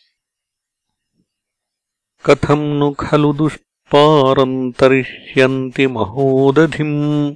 [2.25, 7.35] कथम् नु खलु दुष्पारन्तरिष्यन्ति महोदधिम्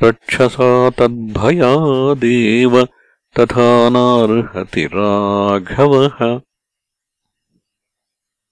[0.04, 2.84] रक्षसा तद्भयादेव
[3.40, 6.40] तथा नार्हति राघवः।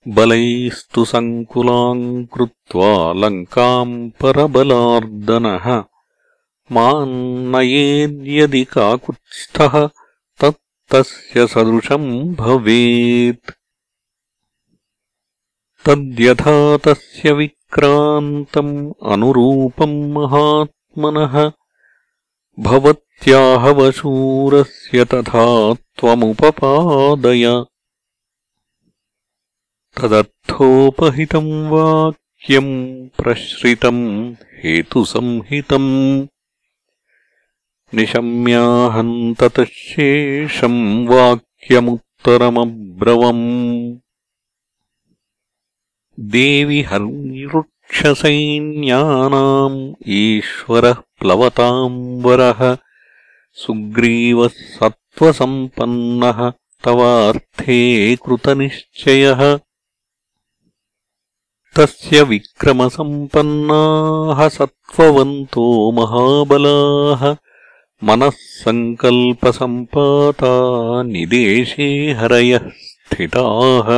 [0.08, 5.84] बलैस्तु सङ्कुलाम् कृत्वा लङ्काम् परबलार्दनः।
[6.72, 9.86] माम् नयेद्यदि काकुत्स्थः
[10.40, 13.50] तत्तस्य सदृशम् भवेत्
[15.86, 21.52] तद्यथा तस्य विक्रान्तम् अनुरूपम् महात्मनः।
[22.58, 27.64] भवत्याहवशूरस्य तथा त्वमुपपादय।
[29.96, 36.26] तदर्थोपहितम् वाक्यम् प्रश्रितम् हेतुसंहितम्।
[37.94, 44.05] निशम्याहम् ततः शेषम् वाक्यमुत्तरमब्रवम्
[46.18, 49.74] देवि हर्वृक्षसैन्यानाम्
[50.18, 52.60] ईश्वरः प्लवताम् वरः
[53.62, 56.40] सुग्रीवः सत्त्वसम्पन्नः
[56.84, 57.76] तवार्थे
[58.24, 59.42] कृतनिश्चयः
[61.76, 65.66] तस्य विक्रमसम्पन्नाः सत्त्ववन्तो
[66.00, 67.22] महाबलाः
[68.08, 70.54] मनः सङ्कल्पसम्पाता
[71.12, 71.88] निदेशे
[72.20, 73.88] हरयः स्थिताः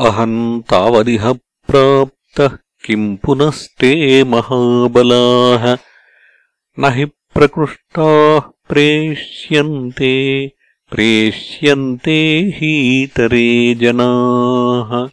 [0.00, 5.76] अहम् तावदिह प्राप्तः किम् पुनस्ते महाबलाः।
[6.78, 10.52] न हि प्रकृष्टाः प्रेष्यन्ते
[10.90, 15.08] प्रेष्यन्ते हीतरे जनाः।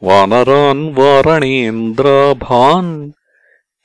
[0.07, 2.93] वानरान् वारणेन्द्राभान्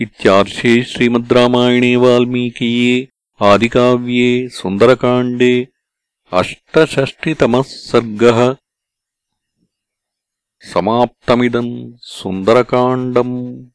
[0.00, 3.08] इत्यार्षे श्रीमद् रामायणे वाल्मीकीये
[3.42, 5.68] आदिकाव्ये सुन्दरकाण्डे
[6.32, 8.56] अष्टषष्टितमः सर्गः।
[10.60, 13.64] समाप्तमिदम् सुन्दरकाण्डम्